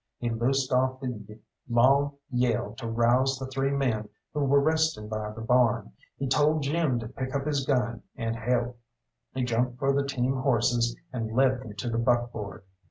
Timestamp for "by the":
5.07-5.41